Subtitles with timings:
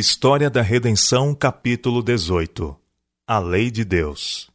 [0.00, 2.76] História da Redenção, capítulo 18
[3.26, 4.48] A Lei de Deus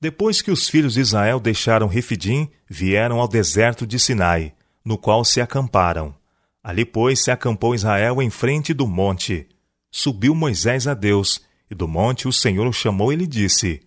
[0.00, 4.52] Depois que os filhos de Israel deixaram Refidim, vieram ao deserto de Sinai,
[4.84, 6.12] no qual se acamparam.
[6.60, 9.46] Ali, pois, se acampou Israel em frente do monte.
[9.92, 11.40] Subiu Moisés a Deus,
[11.70, 13.80] e do monte o Senhor o chamou e lhe disse: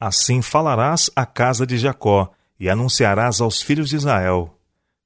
[0.00, 4.58] Assim falarás à casa de Jacó, e anunciarás aos filhos de Israel: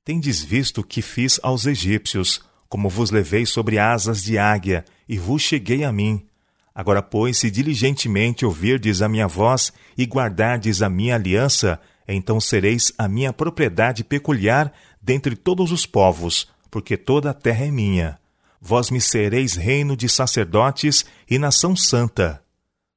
[0.04, 5.18] Tendes visto o que fiz aos egípcios, como vos levei sobre asas de águia, e
[5.18, 6.26] vos cheguei a mim.
[6.74, 12.92] Agora, pois, se diligentemente ouvirdes a minha voz e guardardes a minha aliança, então sereis
[12.98, 18.18] a minha propriedade peculiar dentre todos os povos, porque toda a terra é minha.
[18.60, 22.42] Vós me sereis reino de sacerdotes e nação santa.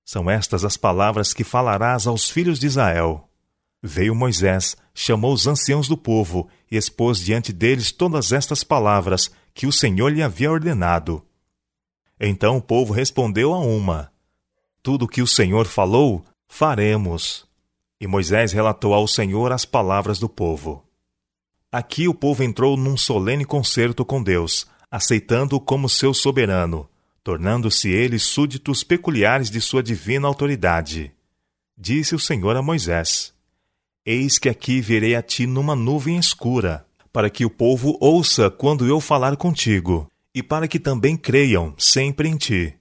[0.04, 3.30] São estas as palavras que falarás aos filhos de Israel.
[3.82, 9.68] Veio Moisés, chamou os anciãos do povo e expôs diante deles todas estas palavras que
[9.68, 11.22] o Senhor lhe havia ordenado.
[12.18, 14.10] Então o povo respondeu a uma:
[14.82, 17.46] Tudo o que o Senhor falou, faremos.
[18.00, 20.86] E Moisés relatou ao Senhor as palavras do povo.
[21.70, 26.88] Aqui o povo entrou num solene concerto com Deus, aceitando-o como seu soberano,
[27.22, 31.12] tornando-se eles súditos peculiares de sua divina autoridade.
[31.78, 33.34] Disse o Senhor a Moisés:
[34.06, 38.86] Eis que aqui virei a ti numa nuvem escura, para que o povo ouça quando
[38.86, 42.74] eu falar contigo, e para que também creiam sempre em ti.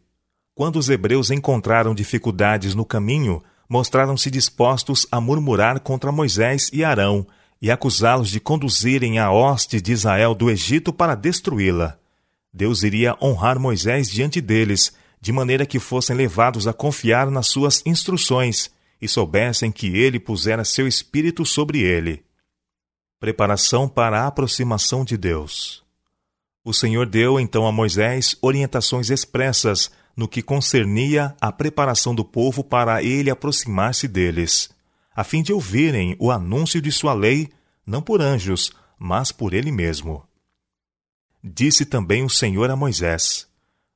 [0.55, 7.27] Quando os hebreus encontraram dificuldades no caminho, mostraram-se dispostos a murmurar contra Moisés e Arão
[7.61, 11.99] e acusá-los de conduzirem a hoste de Israel do Egito para destruí-la.
[12.53, 17.83] Deus iria honrar Moisés diante deles, de maneira que fossem levados a confiar nas suas
[17.85, 22.25] instruções e soubessem que ele pusera seu espírito sobre ele.
[23.21, 25.83] Preparação para a aproximação de Deus.
[26.65, 32.63] O Senhor deu então a Moisés orientações expressas no que concernia a preparação do povo
[32.63, 34.71] para ele aproximar-se deles,
[35.15, 37.49] a fim de ouvirem o anúncio de sua lei,
[37.87, 40.25] não por anjos, mas por ele mesmo.
[41.43, 43.49] Disse também o Senhor a Moisés: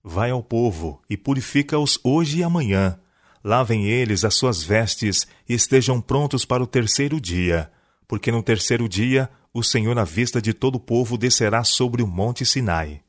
[0.03, 2.99] Vai ao povo e purifica-os hoje e amanhã,
[3.45, 7.71] Lavem eles as suas vestes e estejam prontos para o terceiro dia,
[8.13, 12.07] porque no terceiro dia o Senhor, à vista de todo o povo, descerá sobre o
[12.07, 13.01] monte Sinai.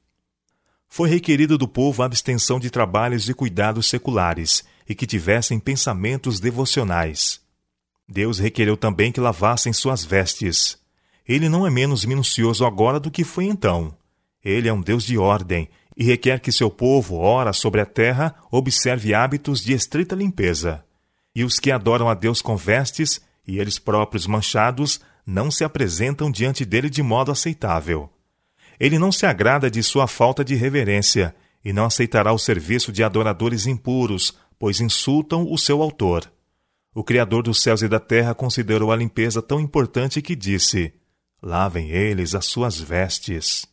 [0.88, 6.40] Foi requerido do povo a abstenção de trabalhos e cuidados seculares e que tivessem pensamentos
[6.40, 7.42] devocionais.
[8.08, 10.80] Deus requereu também que lavassem suas vestes.
[11.28, 13.94] Ele não é menos minucioso agora do que foi então.
[14.42, 18.34] Ele é um Deus de ordem e requer que seu povo, ora sobre a terra,
[18.50, 20.82] observe hábitos de estrita limpeza.
[21.36, 26.32] E os que adoram a Deus com vestes, e eles próprios manchados, não se apresentam
[26.32, 28.10] diante dele de modo aceitável.
[28.80, 33.04] Ele não se agrada de sua falta de reverência, e não aceitará o serviço de
[33.04, 36.32] adoradores impuros, pois insultam o seu autor.
[36.94, 40.94] O Criador dos céus e da terra considerou a limpeza tão importante que disse:
[41.42, 43.66] Lavem eles as suas vestes.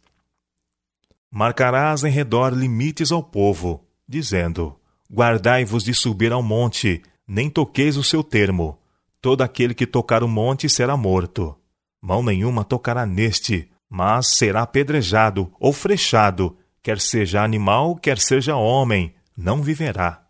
[1.31, 4.77] Marcarás em redor limites ao povo, dizendo:
[5.13, 8.80] Guardai-vos de subir ao monte, nem toqueis o seu termo.
[9.21, 11.57] Todo aquele que tocar o monte será morto.
[12.01, 19.15] Mão nenhuma tocará neste, mas será apedrejado ou frechado, quer seja animal, quer seja homem,
[19.37, 20.23] não viverá.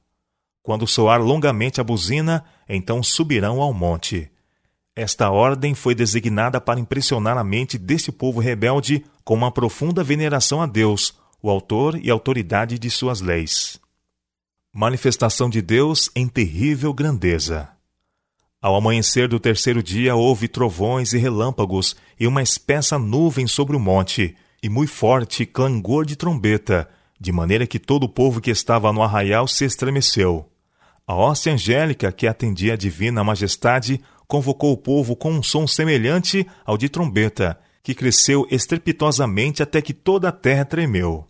[0.63, 4.31] Quando soar longamente a buzina, então subirão ao monte.
[4.97, 10.61] Esta ordem foi designada para impressionar a mente deste povo rebelde com uma profunda veneração
[10.61, 13.81] a Deus, o autor e autoridade de suas leis.
[14.73, 17.69] Manifestação de Deus em terrível grandeza.
[18.63, 23.81] Ao amanhecer do terceiro dia houve trovões e relâmpagos e uma espessa nuvem sobre o
[23.81, 26.87] monte, e muito forte clangor de trombeta,
[27.19, 30.47] de maneira que todo o povo que estava no arraial se estremeceu.
[31.07, 33.99] A hóstia angélica que atendia a divina majestade
[34.29, 39.95] convocou o povo com um som semelhante ao de trombeta, que cresceu estrepitosamente até que
[39.95, 41.27] toda a terra tremeu.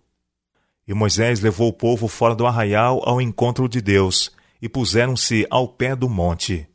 [0.87, 5.69] E Moisés levou o povo fora do arraial ao encontro de Deus, e puseram-se ao
[5.69, 6.70] pé do monte.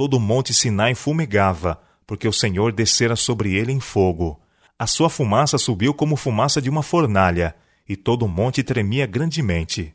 [0.00, 4.40] Todo o monte Sinai fumegava, porque o Senhor descera sobre ele em fogo.
[4.78, 7.54] A sua fumaça subiu como fumaça de uma fornalha,
[7.86, 9.94] e todo o monte tremia grandemente.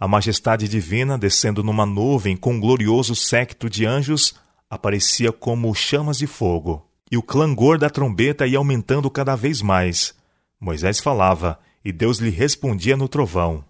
[0.00, 4.34] A majestade divina, descendo numa nuvem com um glorioso séquito de anjos,
[4.70, 10.14] aparecia como chamas de fogo, e o clangor da trombeta ia aumentando cada vez mais.
[10.58, 13.62] Moisés falava, e Deus lhe respondia no trovão.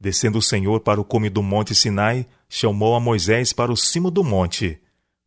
[0.00, 4.08] Descendo o Senhor para o cume do monte Sinai, chamou a Moisés para o cimo
[4.08, 4.80] do monte.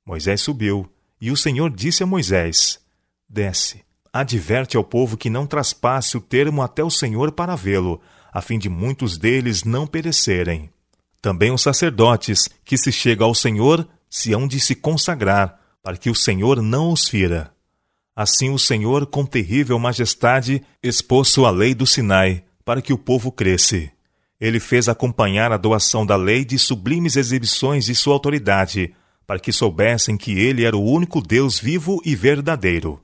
[0.10, 0.92] Moisés subiu,
[1.22, 2.80] e o Senhor disse a Moisés:
[3.30, 8.02] Desce, adverte ao povo que não traspasse o termo até o Senhor para vê-lo,
[8.34, 10.72] a fim de muitos deles não perecerem.
[11.22, 16.10] Também os sacerdotes, que se chegam ao Senhor, se hão de se consagrar, para que
[16.10, 17.54] o Senhor não os fira.
[18.16, 23.32] Assim o Senhor, com terrível majestade, expôs sua lei do Sinai, para que o povo
[23.32, 23.92] cresce.
[24.42, 28.96] Ele fez acompanhar a doação da lei de sublimes exibições de sua autoridade,
[29.30, 33.00] para que soubessem que ele era o único Deus vivo e verdadeiro.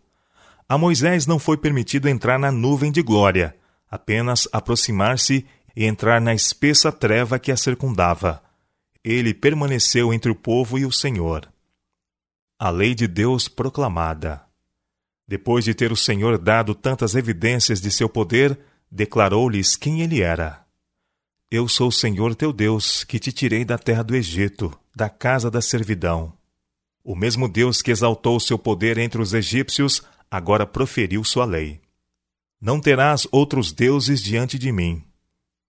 [0.67, 3.55] A Moisés não foi permitido entrar na nuvem de glória,
[3.87, 5.45] apenas aproximar-se
[5.75, 8.41] e entrar na espessa treva que a circundava.
[9.03, 11.47] Ele permaneceu entre o povo e o Senhor.
[12.57, 14.41] A lei de Deus proclamada.
[15.27, 18.57] Depois de ter o Senhor dado tantas evidências de seu poder,
[18.89, 20.65] declarou-lhes quem ele era.
[21.51, 25.51] Eu sou o Senhor teu Deus, que te tirei da terra do Egito, da casa
[25.51, 26.33] da servidão.
[27.03, 30.01] O mesmo Deus que exaltou seu poder entre os egípcios,
[30.31, 31.81] agora proferiu sua lei.
[32.61, 35.03] Não terás outros deuses diante de mim.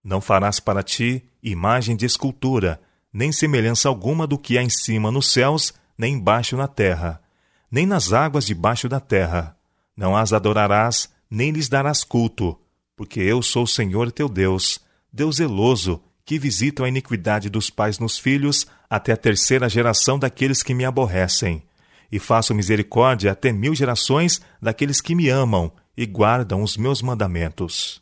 [0.03, 2.79] Não farás para ti imagem de escultura,
[3.11, 7.21] nem semelhança alguma do que há em cima nos céus, nem embaixo na terra,
[7.69, 9.57] nem nas águas debaixo da terra.
[9.95, 12.57] Não as adorarás, nem lhes darás culto,
[12.95, 14.79] porque eu sou o Senhor teu Deus,
[15.11, 20.63] Deus zeloso, que visita a iniquidade dos pais nos filhos até a terceira geração daqueles
[20.63, 21.63] que me aborrecem,
[22.11, 28.01] e faço misericórdia até mil gerações daqueles que me amam e guardam os meus mandamentos.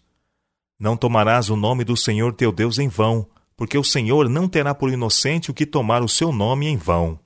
[0.80, 4.76] Não tomarás o nome do Senhor teu Deus em vão, porque o Senhor não terá
[4.76, 7.18] por inocente o que tomar o seu nome em vão.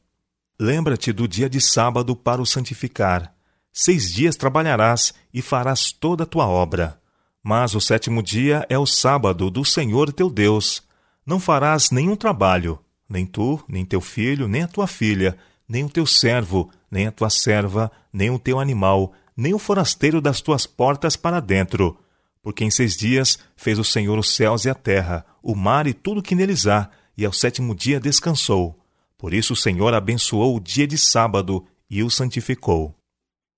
[0.59, 3.33] Lembra-te do dia de sábado para o santificar.
[3.73, 6.99] Seis dias trabalharás e farás toda a tua obra.
[7.41, 10.83] Mas o sétimo dia é o sábado do Senhor teu Deus.
[11.25, 12.79] Não farás nenhum trabalho,
[13.09, 15.35] nem tu, nem teu filho, nem a tua filha,
[15.67, 20.21] nem o teu servo, nem a tua serva, nem o teu animal, nem o forasteiro
[20.21, 21.97] das tuas portas para dentro
[22.41, 25.93] porque em seis dias fez o Senhor os céus e a terra, o mar e
[25.93, 28.79] tudo que neles há, e ao sétimo dia descansou.
[29.17, 32.95] Por isso o Senhor abençoou o dia de sábado e o santificou.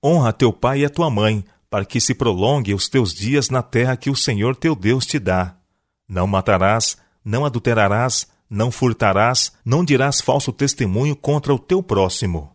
[0.03, 3.62] Honra teu pai e a tua mãe, para que se prolongue os teus dias na
[3.62, 5.56] terra que o Senhor teu Deus te dá.
[6.06, 12.53] Não matarás, não adulterarás, não furtarás, não dirás falso testemunho contra o teu próximo.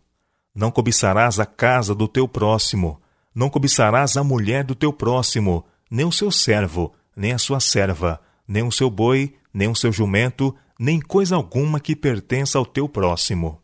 [0.53, 3.01] Não cobiçarás a casa do teu próximo,
[3.33, 8.21] não cobiçarás a mulher do teu próximo, nem o seu servo, nem a sua serva,
[8.47, 12.87] nem o seu boi, nem o seu jumento, nem coisa alguma que pertença ao teu
[12.87, 13.59] próximo.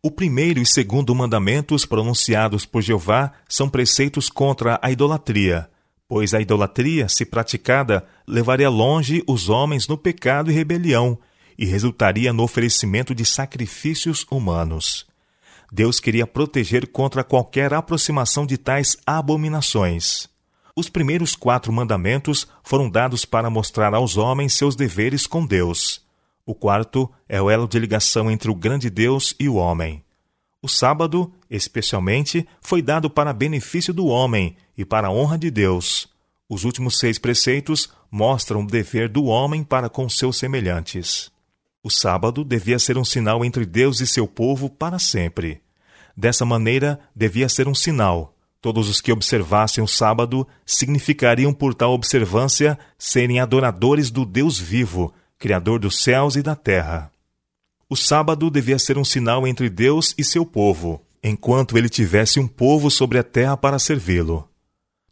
[0.00, 5.68] O primeiro e segundo mandamentos pronunciados por Jeová são preceitos contra a idolatria,
[6.06, 11.18] pois a idolatria, se praticada, levaria longe os homens no pecado e rebelião
[11.58, 15.06] e resultaria no oferecimento de sacrifícios humanos.
[15.70, 20.28] Deus queria proteger contra qualquer aproximação de tais abominações.
[20.76, 26.02] Os primeiros quatro mandamentos foram dados para mostrar aos homens seus deveres com Deus.
[26.44, 30.02] O quarto é o elo de ligação entre o grande Deus e o homem.
[30.60, 36.08] O sábado, especialmente, foi dado para benefício do homem e para a honra de Deus.
[36.48, 41.32] Os últimos seis preceitos mostram o dever do homem para com seus semelhantes.
[41.82, 45.60] O sábado devia ser um sinal entre Deus e seu povo para sempre.
[46.16, 48.32] Dessa maneira, devia ser um sinal,
[48.62, 55.12] Todos os que observassem o sábado significariam por tal observância serem adoradores do Deus vivo,
[55.36, 57.10] Criador dos céus e da terra.
[57.90, 62.46] O sábado devia ser um sinal entre Deus e seu povo, enquanto ele tivesse um
[62.46, 64.48] povo sobre a terra para servi-lo.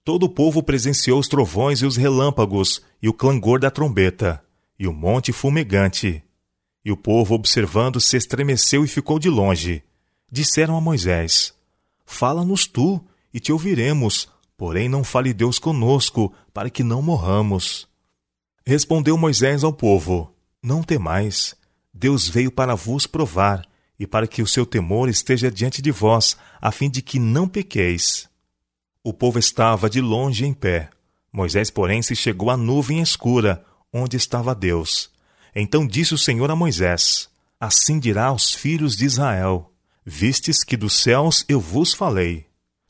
[0.05, 4.41] Todo o povo presenciou os trovões e os relâmpagos, e o clangor da trombeta,
[4.79, 6.23] e o monte fumegante.
[6.85, 9.83] E o povo, observando, se estremeceu e ficou de longe.
[10.31, 11.53] Disseram a Moisés:
[12.07, 17.89] Fala-nos tu, e te ouviremos, porém não fale Deus conosco, para que não morramos.
[18.65, 21.55] Respondeu Moisés ao povo: Não temais,
[21.93, 23.67] Deus veio para vos provar,
[23.99, 27.47] e para que o seu temor esteja diante de vós, a fim de que não
[27.47, 28.29] pequeis.
[29.05, 30.91] O povo estava de longe em pé.
[31.33, 35.11] Moisés, porém, se chegou à nuvem escura, onde estava Deus.
[35.55, 37.29] Então disse o Senhor a Moisés:
[37.59, 39.73] Assim dirá aos filhos de Israel:
[40.05, 42.47] Vistes que dos céus eu vos falei.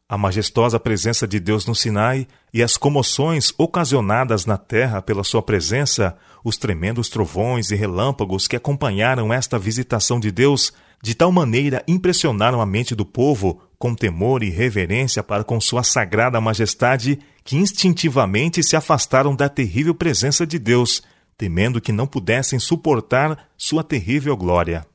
[0.08, 5.40] A majestosa presença de Deus no Sinai e as comoções ocasionadas na terra pela sua
[5.40, 11.84] presença, os tremendos trovões e relâmpagos que acompanharam esta visitação de Deus, de tal maneira
[11.86, 17.56] impressionaram a mente do povo com temor e reverência para com sua sagrada majestade, que
[17.56, 21.02] instintivamente se afastaram da terrível presença de Deus,
[21.40, 24.86] temendo que não pudessem suportar sua terrível glória.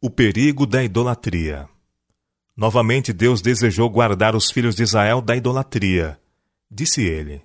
[0.00, 1.68] O perigo da idolatria.
[2.56, 6.20] Novamente Deus desejou guardar os filhos de Israel da idolatria.
[6.70, 7.42] Disse ele: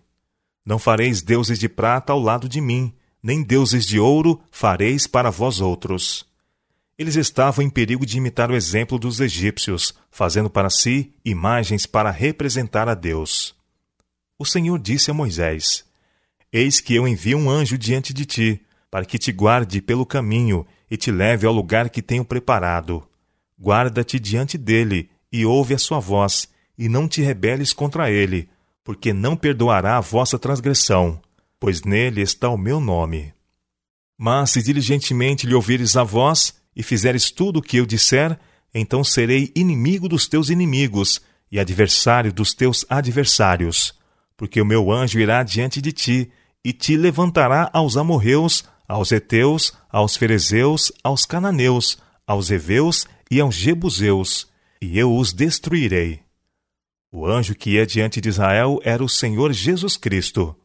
[0.63, 5.31] Não fareis deuses de prata ao lado de mim, nem deuses de ouro fareis para
[5.31, 6.23] vós outros.
[6.99, 12.11] Eles estavam em perigo de imitar o exemplo dos egípcios, fazendo para si imagens para
[12.11, 13.55] representar a Deus.
[14.37, 15.89] O Senhor disse a Moisés:
[16.53, 20.65] Eis que eu envio um anjo diante de ti, para que te guarde pelo caminho
[20.89, 23.07] e te leve ao lugar que tenho preparado.
[23.57, 28.49] Guarda-te diante dele e ouve a sua voz, e não te rebeles contra ele,
[28.83, 31.21] porque não perdoará a vossa transgressão,
[31.57, 33.33] pois nele está o meu nome.
[34.17, 38.37] Mas se diligentemente lhe ouvires a voz, e fizeres tudo o que eu disser,
[38.73, 43.93] então serei inimigo dos teus inimigos e adversário dos teus adversários,
[44.35, 46.31] porque o meu anjo irá diante de ti
[46.63, 53.55] e te levantará aos amorreus, aos heteus, aos ferezeus, aos cananeus, aos heveus e aos
[53.55, 54.47] jebuseus,
[54.81, 56.21] e eu os destruirei.
[57.11, 60.55] O anjo que ia diante de Israel era o Senhor Jesus Cristo.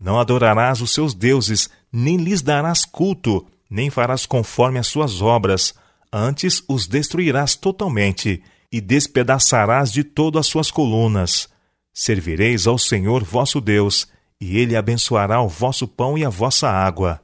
[0.00, 5.74] Não adorarás os seus deuses, nem lhes darás culto, nem farás conforme as suas obras,
[6.12, 11.48] antes os destruirás totalmente e despedaçarás de todo as suas colunas.
[11.92, 14.08] Servireis ao Senhor vosso Deus,
[14.40, 17.20] e ele abençoará o vosso pão e a vossa água,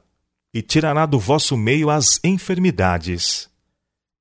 [0.53, 3.49] e tirará do vosso meio as enfermidades.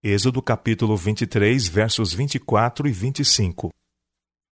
[0.03, 3.71] Êxodo capítulo 23, versos 24 e 25.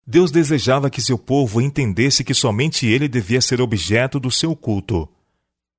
[0.08, 5.10] Deus desejava que seu povo entendesse que somente ele devia ser objeto do seu culto.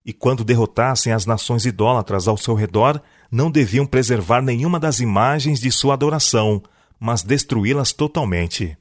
[0.05, 5.61] E quando derrotassem as nações idólatras ao seu redor, não deviam preservar nenhuma das imagens
[5.61, 6.63] de sua adoração,
[6.99, 8.77] mas destruí-las totalmente.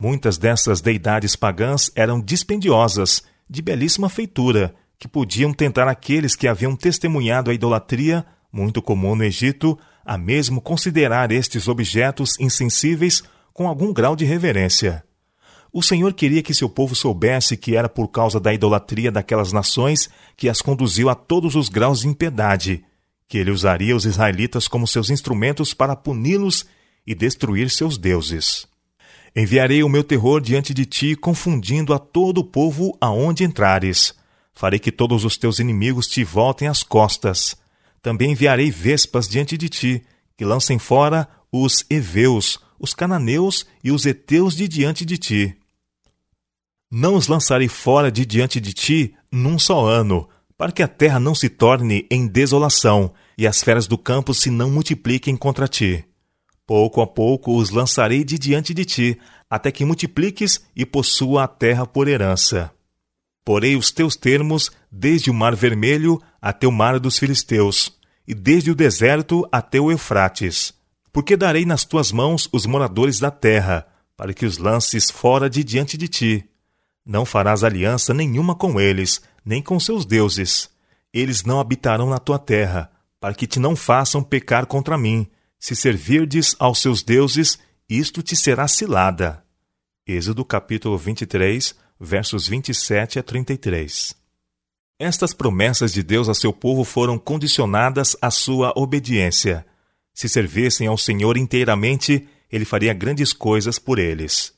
[0.00, 6.76] Muitas dessas deidades pagãs eram dispendiosas, de belíssima feitura, que podiam tentar aqueles que haviam
[6.76, 13.92] testemunhado a idolatria, muito comum no Egito, a mesmo considerar estes objetos insensíveis com algum
[13.92, 15.02] grau de reverência.
[15.72, 20.08] O Senhor queria que seu povo soubesse que era por causa da idolatria daquelas nações
[20.36, 22.84] que as conduziu a todos os graus de impiedade,
[23.26, 26.66] que ele usaria os israelitas como seus instrumentos para puni-los
[27.04, 28.68] e destruir seus deuses.
[29.34, 34.14] Enviarei o meu terror diante de ti, confundindo a todo o povo aonde entrares.
[34.54, 37.56] Farei que todos os teus inimigos te voltem às costas.
[38.02, 40.02] Também enviarei vespas diante de ti,
[40.36, 45.56] que lancem fora os heveus, os cananeus e os heteus de diante de ti.
[46.90, 51.20] Não os lançarei fora de diante de ti num só ano, para que a terra
[51.20, 56.04] não se torne em desolação e as feras do campo se não multipliquem contra ti.
[56.68, 59.18] Pouco a pouco os lançarei de diante de ti,
[59.50, 62.70] até que multipliques e possua a terra por herança.
[63.44, 68.70] Porei os teus termos desde o mar vermelho até o mar dos filisteus, e desde
[68.70, 70.78] o deserto até o Eufrates
[71.18, 75.64] porque darei nas tuas mãos os moradores da terra, para que os lances fora de
[75.64, 76.48] diante de ti.
[77.04, 80.70] Não farás aliança nenhuma com eles, nem com seus deuses.
[81.12, 85.26] Eles não habitarão na tua terra, para que te não façam pecar contra mim.
[85.58, 89.42] Se servirdes aos seus deuses, isto te será cilada.
[90.06, 94.14] Êxodo capítulo 23, versos 27 a 33.
[95.00, 99.66] Estas promessas de Deus a seu povo foram condicionadas à sua obediência.
[100.14, 104.54] Se servissem ao Senhor inteiramente, ele faria grandes coisas por eles.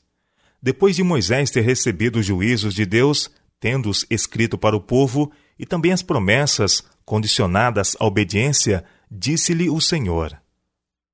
[0.61, 3.29] Depois de Moisés ter recebido os juízos de Deus,
[3.59, 10.40] tendo-os escrito para o povo, e também as promessas condicionadas à obediência, disse-lhe o Senhor: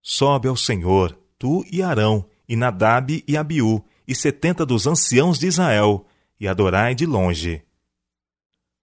[0.09, 5.47] Sobe ao Senhor, tu e Arão, e Nadab e Abiú, e setenta dos anciãos de
[5.47, 6.05] Israel,
[6.39, 7.61] e adorai de longe.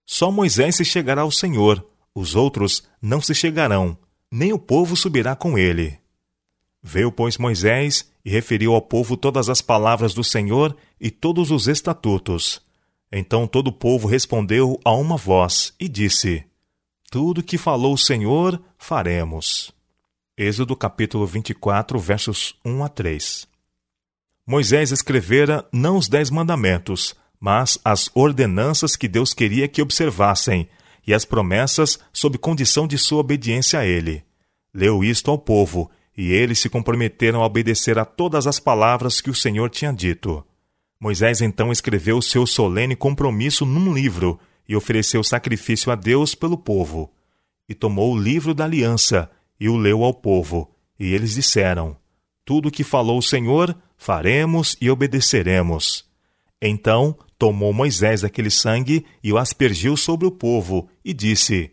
[0.05, 3.97] Só Moisés se chegará ao Senhor, os outros não se chegarão,
[4.31, 5.97] nem o povo subirá com ele.
[6.79, 11.67] Veio, pois, Moisés e referiu ao povo todas as palavras do Senhor e todos os
[11.67, 12.61] estatutos.
[13.11, 16.45] Então todo o povo respondeu a uma voz e disse:
[17.09, 19.74] Tudo que falou o Senhor, faremos.
[20.37, 23.47] Êxodo capítulo 24, versos 1 a 3.
[24.45, 30.67] Moisés escrevera não os dez mandamentos, mas as ordenanças que Deus queria que observassem,
[31.07, 34.25] e as promessas sob condição de sua obediência a ele.
[34.73, 39.29] Leu isto ao povo, e eles se comprometeram a obedecer a todas as palavras que
[39.29, 40.45] o Senhor tinha dito.
[40.99, 44.37] Moisés então escreveu seu solene compromisso num livro
[44.67, 47.09] e ofereceu sacrifício a Deus pelo povo.
[47.69, 50.73] E tomou o livro da aliança e o leu ao povo.
[50.99, 51.97] E eles disseram:
[52.43, 56.05] Tudo o que falou o Senhor, faremos e obedeceremos.
[56.61, 61.71] Então tomou Moisés aquele sangue e o aspergiu sobre o povo, e disse: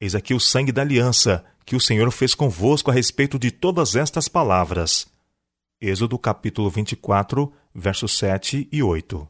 [0.00, 3.94] Eis aqui o sangue da aliança que o Senhor fez convosco a respeito de todas
[3.94, 5.06] estas palavras.
[5.80, 9.28] Êxodo capítulo 24, versos 7 e 8.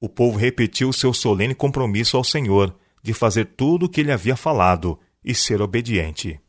[0.00, 4.36] O povo repetiu seu solene compromisso ao Senhor de fazer tudo o que ele havia
[4.36, 6.40] falado e ser obediente.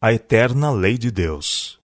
[0.00, 1.78] A eterna lei de Deus.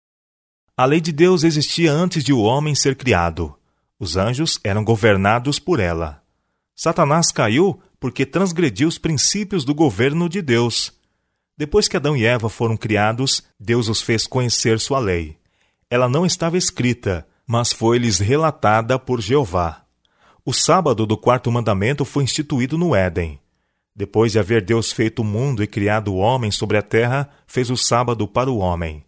[0.77, 3.57] A lei de Deus existia antes de o homem ser criado.
[3.99, 6.23] Os anjos eram governados por ela.
[6.75, 10.93] Satanás caiu porque transgrediu os princípios do governo de Deus.
[11.57, 15.37] Depois que Adão e Eva foram criados, Deus os fez conhecer sua lei.
[15.91, 19.83] Ela não estava escrita, mas foi-lhes relatada por Jeová.
[20.45, 23.41] O sábado do quarto mandamento foi instituído no Éden.
[23.99, 27.69] Depois de haver Deus feito o mundo e criado o homem sobre a terra, fez
[27.69, 29.03] o sábado para o homem.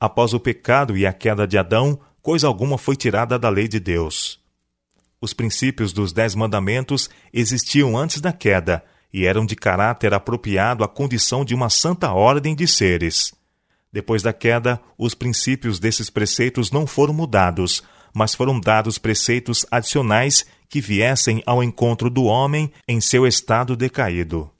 [0.00, 3.78] Após o pecado e a queda de Adão, coisa alguma foi tirada da lei de
[3.78, 4.40] Deus.
[5.20, 10.88] Os princípios dos Dez Mandamentos existiam antes da queda e eram de caráter apropriado à
[10.88, 13.32] condição de uma santa ordem de seres.
[13.92, 17.80] Depois da queda, os princípios desses preceitos não foram mudados,
[18.12, 24.50] mas foram dados preceitos adicionais que viessem ao encontro do homem em seu estado decaído.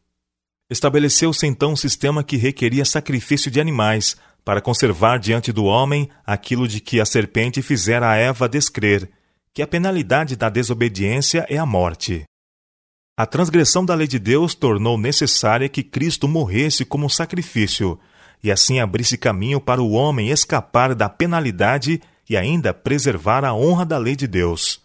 [0.71, 4.15] Estabeleceu-se então um sistema que requeria sacrifício de animais
[4.45, 9.11] para conservar diante do homem aquilo de que a serpente fizera a Eva descrer,
[9.55, 12.25] que a penalidade da desobediência é a morte.
[13.17, 17.99] A transgressão da lei de Deus tornou necessária que Cristo morresse como sacrifício,
[18.45, 23.87] e assim abrisse caminho para o homem escapar da penalidade e ainda preservar a honra
[23.87, 24.82] da lei de Deus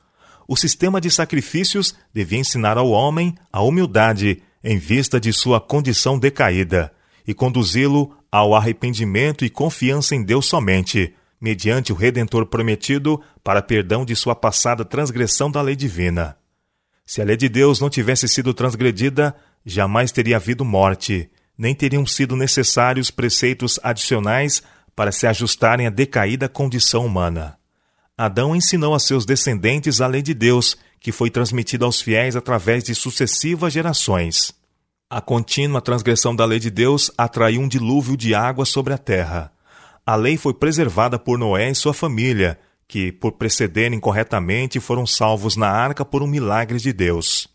[0.47, 6.17] o sistema de sacrifícios devia ensinar ao homem a humildade em vista de sua condição
[6.17, 6.91] decaída
[7.27, 14.05] e conduzi-lo ao arrependimento e confiança em Deus somente, mediante o Redentor prometido para perdão
[14.05, 16.37] de sua passada transgressão da lei divina.
[17.05, 19.35] Se a lei de Deus não tivesse sido transgredida,
[19.65, 24.63] jamais teria havido morte, nem teriam sido necessários preceitos adicionais
[24.95, 27.57] para se ajustarem à decaída condição humana.
[28.17, 32.83] Adão ensinou a seus descendentes a lei de Deus, que foi transmitida aos fiéis através
[32.83, 34.55] de sucessivas gerações.
[35.07, 39.53] A contínua transgressão da lei de Deus atraiu um dilúvio de água sobre a terra.
[40.03, 45.55] A lei foi preservada por Noé e sua família, que, por precederem corretamente, foram salvos
[45.55, 47.47] na arca por um milagre de Deus.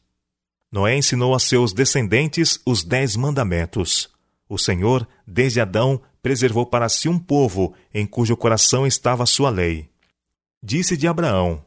[0.71, 4.09] Noé ensinou a seus descendentes os Dez Mandamentos.
[4.49, 9.51] O Senhor, desde Adão, preservou para si um povo em cujo coração estava a sua
[9.51, 9.92] lei.
[10.65, 11.65] Disse de Abraão: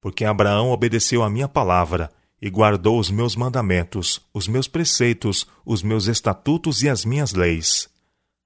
[0.00, 2.10] Porque Abraão obedeceu a minha palavra
[2.42, 7.88] e guardou os meus mandamentos, os meus preceitos, os meus estatutos e as minhas leis.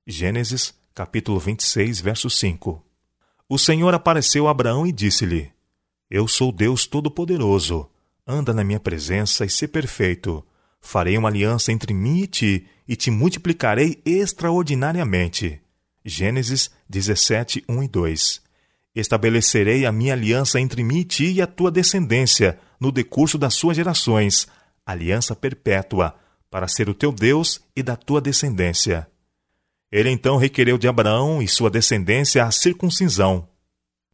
[0.06, 2.84] Gênesis, capítulo 26, verso 5.
[3.48, 5.50] O Senhor apareceu a Abraão e disse-lhe:
[6.10, 7.88] Eu sou Deus Todo-Poderoso.
[8.26, 10.44] Anda na minha presença e sê perfeito.
[10.78, 15.58] Farei uma aliança entre mim e ti, e te multiplicarei extraordinariamente.
[16.04, 18.49] Gênesis 17, 1 e 2.
[18.94, 23.54] Estabelecerei a minha aliança entre mim e ti e a tua descendência, no decurso das
[23.54, 24.48] suas gerações,
[24.84, 26.14] aliança perpétua,
[26.50, 29.06] para ser o teu Deus e da tua descendência.
[29.92, 33.48] Ele então requereu de Abraão e sua descendência a circuncisão,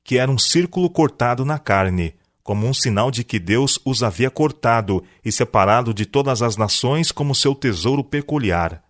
[0.05, 4.31] que era um círculo cortado na carne, como um sinal de que Deus os havia
[4.31, 8.86] cortado e separado de todas as nações como seu tesouro peculiar.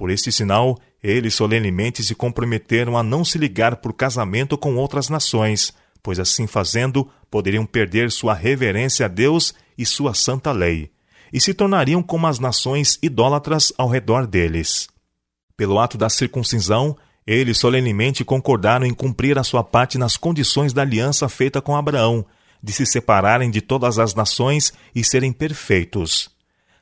[0.00, 5.10] Por este sinal, eles solenemente se comprometeram a não se ligar por casamento com outras
[5.10, 10.90] nações, pois assim fazendo poderiam perder sua reverência a Deus e sua santa lei,
[11.30, 14.88] e se tornariam como as nações idólatras ao redor deles.
[15.54, 20.80] Pelo ato da circuncisão, eles solenemente concordaram em cumprir a sua parte nas condições da
[20.80, 22.24] aliança feita com Abraão,
[22.62, 26.39] de se separarem de todas as nações e serem perfeitos.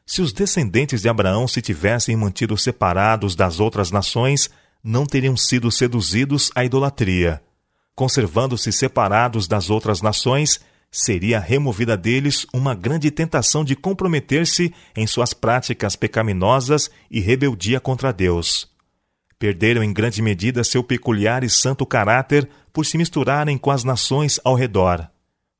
[0.08, 4.48] Se os descendentes de Abraão se tivessem mantido separados das outras nações,
[4.82, 7.42] não teriam sido seduzidos à idolatria.
[7.94, 15.34] Conservando-se separados das outras nações, seria removida deles uma grande tentação de comprometer-se em suas
[15.34, 18.66] práticas pecaminosas e rebeldia contra Deus.
[19.38, 24.40] Perderam em grande medida seu peculiar e santo caráter por se misturarem com as nações
[24.42, 25.06] ao redor.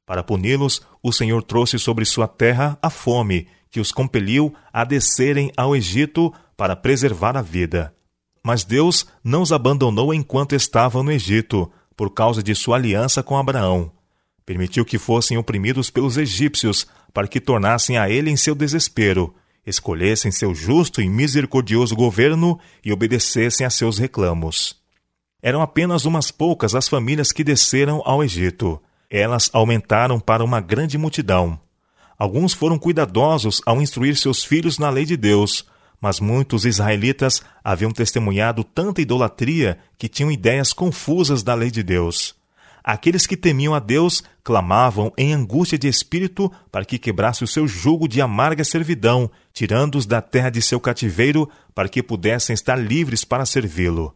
[0.07, 5.53] Para puni-los, o Senhor trouxe sobre sua terra a fome que os compeliu a descerem
[5.57, 7.95] ao Egito para preservar a vida.
[8.45, 13.37] Mas Deus não os abandonou enquanto estavam no Egito, por causa de sua aliança com
[13.37, 13.93] Abraão.
[14.47, 19.35] Permitiu que fossem oprimidos pelos egípcios, para que tornassem a ele em seu desespero,
[19.67, 24.77] escolhessem seu justo e misericordioso governo e obedecessem a seus reclamos.
[25.43, 28.81] Eram apenas umas poucas as famílias que desceram ao Egito.
[29.11, 31.61] Elas aumentaram para uma grande multidão.
[32.19, 35.65] Alguns foram cuidadosos ao instruir seus filhos na lei de Deus,
[36.01, 42.37] mas muitos israelitas haviam testemunhado tanta idolatria que tinham ideias confusas da lei de Deus.
[42.83, 47.69] Aqueles que temiam a Deus clamavam em angústia de espírito para que quebrasse o seu
[47.69, 53.25] jugo de amarga servidão, tirando-os da terra de seu cativeiro, para que pudessem estar livres
[53.25, 54.15] para servi-lo.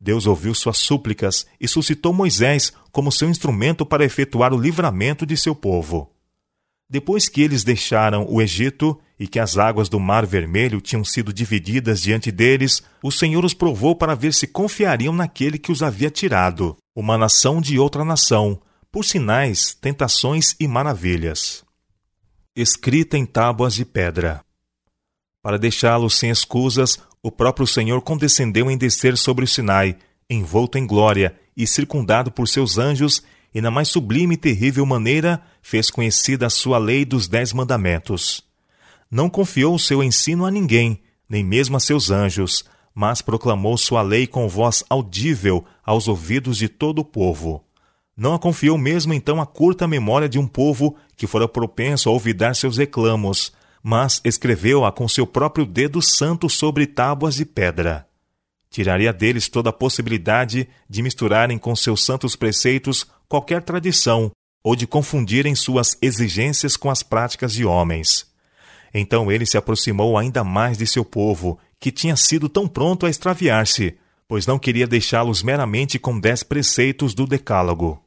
[0.00, 5.36] Deus ouviu suas súplicas e suscitou Moisés como seu instrumento para efetuar o livramento de
[5.36, 6.13] seu povo.
[6.94, 11.32] Depois que eles deixaram o Egito e que as águas do Mar Vermelho tinham sido
[11.32, 16.08] divididas diante deles, o Senhor os provou para ver se confiariam naquele que os havia
[16.08, 21.64] tirado uma nação de outra nação, por sinais, tentações e maravilhas.
[22.54, 24.44] Escrita em tábuas de pedra.
[25.42, 29.96] Para deixá-los sem escusas, o próprio Senhor condescendeu em descer sobre o Sinai,
[30.30, 33.20] envolto em glória e circundado por seus anjos,
[33.54, 38.42] e na mais sublime e terrível maneira fez conhecida a sua lei dos Dez Mandamentos.
[39.10, 44.02] Não confiou o seu ensino a ninguém, nem mesmo a seus anjos, mas proclamou sua
[44.02, 47.64] lei com voz audível aos ouvidos de todo o povo.
[48.16, 52.12] Não a confiou mesmo então a curta memória de um povo que fora propenso a
[52.12, 58.06] olvidar seus reclamos, mas escreveu-a com seu próprio dedo santo sobre tábuas de pedra.
[58.70, 64.30] Tiraria deles toda a possibilidade de misturarem com seus santos preceitos qualquer tradição
[64.62, 68.26] ou de confundirem suas exigências com as práticas de homens.
[68.94, 73.10] Então ele se aproximou ainda mais de seu povo que tinha sido tão pronto a
[73.10, 78.02] extraviar-se, pois não queria deixá-los meramente com dez preceitos do Decálogo.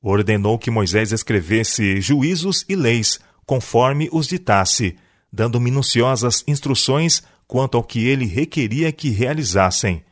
[0.00, 4.96] Ordenou que Moisés escrevesse juízos e leis, conforme os ditasse,
[5.32, 10.02] dando minuciosas instruções quanto ao que ele requeria que realizassem,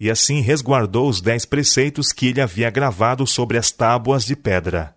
[0.00, 4.96] e assim resguardou os dez preceitos que ele havia gravado sobre as tábuas de pedra.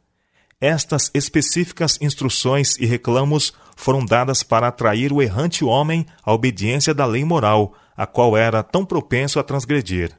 [0.61, 7.05] Estas específicas instruções e reclamos foram dadas para atrair o errante homem à obediência da
[7.05, 10.17] lei moral, a qual era tão propenso a transgredir.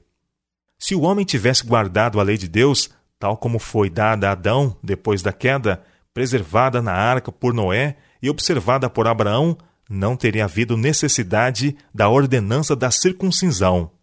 [0.79, 4.77] Se o homem tivesse guardado a lei de Deus, tal como foi dada a Adão
[4.83, 9.57] depois da queda, preservada na arca por Noé e observada por Abraão,
[9.89, 13.94] não teria havido necessidade da ordenança da circuncisão.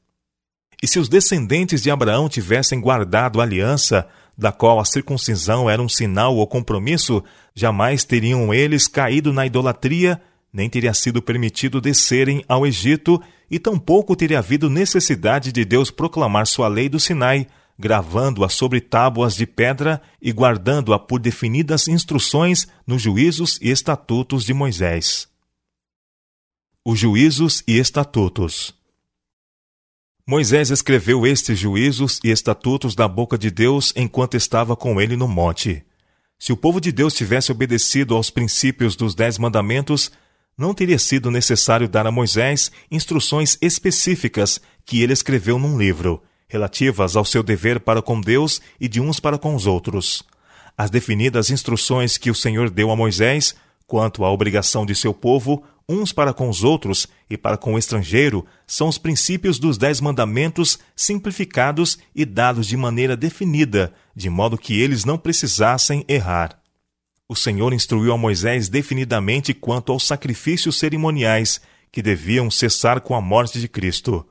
[0.82, 5.82] E se os descendentes de Abraão tivessem guardado a aliança, da qual a circuncisão era
[5.82, 10.20] um sinal ou compromisso, jamais teriam eles caído na idolatria,
[10.52, 16.48] nem teria sido permitido descerem ao Egito, e tampouco teria havido necessidade de Deus proclamar
[16.48, 23.02] sua lei do Sinai, gravando-a sobre tábuas de pedra e guardando-a por definidas instruções nos
[23.02, 25.28] juízos e estatutos de Moisés.
[26.84, 28.81] Os juízos e estatutos.
[30.26, 35.28] Moisés escreveu estes juízos e estatutos da boca de Deus enquanto estava com ele no
[35.28, 35.84] monte.
[36.38, 40.12] Se o povo de Deus tivesse obedecido aos princípios dos Dez Mandamentos,
[40.58, 47.16] não teria sido necessário dar a Moisés instruções específicas que ele escreveu num livro, relativas
[47.16, 50.24] ao seu dever para com Deus e de uns para com os outros.
[50.78, 53.56] As definidas instruções que o Senhor deu a Moisés
[53.88, 57.78] quanto à obrigação de seu povo uns para com os outros e para com o
[57.78, 64.58] estrangeiro, são os princípios dos Dez Mandamentos simplificados e dados de maneira definida, de modo
[64.58, 66.60] que eles não precisassem errar.
[67.28, 73.22] O Senhor instruiu a Moisés definidamente quanto aos sacrifícios cerimoniais, que deviam cessar com a
[73.22, 74.26] morte de Cristo.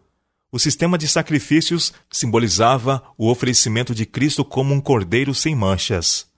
[0.53, 6.30] O sistema de sacrifícios simbolizava o oferecimento de Cristo como um cordeiro sem manchas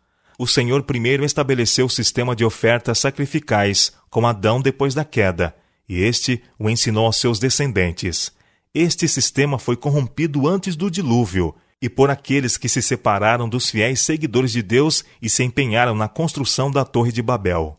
[0.43, 5.55] o Senhor primeiro estabeleceu o sistema de ofertas sacrificais, com Adão depois da queda,
[5.89, 8.33] e este o ensinou aos seus descendentes.
[8.75, 14.01] Este sistema foi corrompido antes do dilúvio, e por aqueles que se separaram dos fiéis
[14.01, 17.79] seguidores de Deus e se empenharam na construção da Torre de Babel.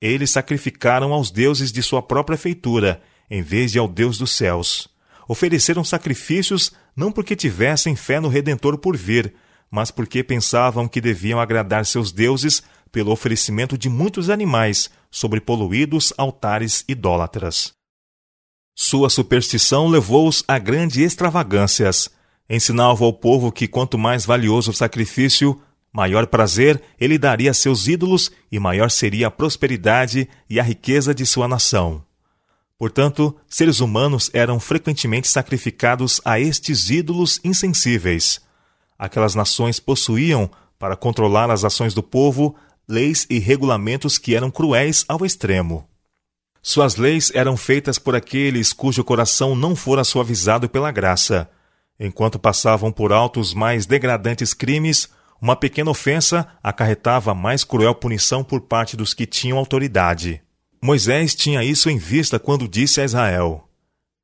[0.00, 4.88] Eles sacrificaram aos deuses de sua própria feitura, em vez de ao Deus dos céus.
[5.26, 9.34] Ofereceram sacrifícios não porque tivessem fé no Redentor por vir,
[9.74, 16.12] mas porque pensavam que deviam agradar seus deuses pelo oferecimento de muitos animais sobre poluídos
[16.16, 17.74] altares idólatras.
[18.72, 22.08] Sua superstição levou-os a grandes extravagâncias.
[22.48, 25.60] Ensinava ao povo que quanto mais valioso o sacrifício,
[25.92, 31.12] maior prazer ele daria a seus ídolos e maior seria a prosperidade e a riqueza
[31.12, 32.00] de sua nação.
[32.78, 38.43] Portanto, seres humanos eram frequentemente sacrificados a estes ídolos insensíveis,
[39.04, 42.56] Aquelas nações possuíam, para controlar as ações do povo,
[42.88, 45.86] leis e regulamentos que eram cruéis ao extremo.
[46.62, 51.50] Suas leis eram feitas por aqueles cujo coração não fora suavizado pela graça.
[52.00, 58.42] Enquanto passavam por alto os mais degradantes crimes, uma pequena ofensa acarretava mais cruel punição
[58.42, 60.40] por parte dos que tinham autoridade.
[60.82, 63.68] Moisés tinha isso em vista quando disse a Israel: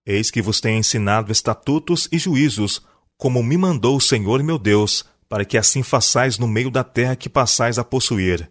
[0.06, 2.80] Eis que vos tenho ensinado estatutos e juízos,
[3.20, 7.14] como me mandou o Senhor meu Deus, para que assim façais no meio da terra
[7.14, 8.50] que passais a possuir.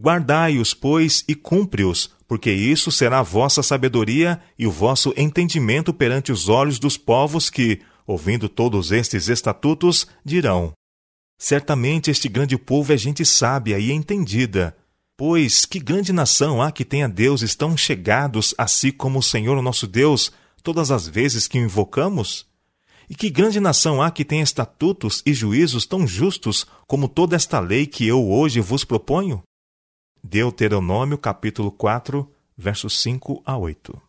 [0.00, 6.32] Guardai-os, pois, e cumpre-os, porque isso será a vossa sabedoria e o vosso entendimento perante
[6.32, 10.72] os olhos dos povos que, ouvindo todos estes estatutos, dirão:
[11.38, 14.74] Certamente este grande povo é gente sábia e entendida.
[15.14, 19.60] Pois que grande nação há que tenha deuses tão chegados a si como o Senhor
[19.60, 22.46] nosso Deus, todas as vezes que o invocamos?
[23.08, 27.60] E que grande nação há que tenha estatutos e juízos tão justos como toda esta
[27.60, 29.42] lei que eu hoje vos proponho?
[30.22, 34.05] Deuteronômio capítulo 4, versos 5 a 8.